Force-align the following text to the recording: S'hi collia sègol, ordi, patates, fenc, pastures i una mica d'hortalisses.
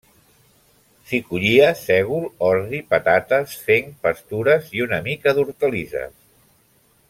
S'hi 1.09 1.19
collia 1.25 1.67
sègol, 1.81 2.25
ordi, 2.49 2.81
patates, 2.95 3.53
fenc, 3.67 3.93
pastures 4.07 4.73
i 4.79 4.85
una 4.87 5.03
mica 5.11 5.37
d'hortalisses. 5.41 6.19